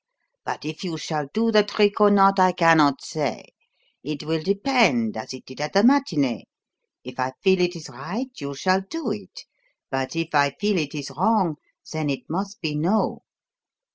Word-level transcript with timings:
But 0.43 0.65
if 0.65 0.83
you 0.83 0.97
shall 0.97 1.27
do 1.31 1.51
the 1.51 1.63
trick 1.63 2.01
or 2.01 2.09
not, 2.09 2.39
I 2.39 2.53
cannot 2.53 3.03
say. 3.05 3.49
It 4.01 4.23
will 4.23 4.41
depend, 4.41 5.15
as 5.15 5.31
it 5.31 5.45
did 5.45 5.61
at 5.61 5.73
the 5.73 5.83
matinee. 5.83 6.45
If 7.03 7.19
I 7.19 7.33
feel 7.43 7.61
it 7.61 7.75
is 7.75 7.87
right, 7.87 8.31
you 8.39 8.55
shall 8.55 8.81
do 8.81 9.11
it; 9.11 9.41
but 9.91 10.15
if 10.15 10.33
I 10.33 10.55
feel 10.59 10.79
it 10.79 10.95
is 10.95 11.11
wrong, 11.11 11.57
then 11.93 12.09
it 12.09 12.27
must 12.27 12.61
be 12.61 12.73
no. 12.75 13.19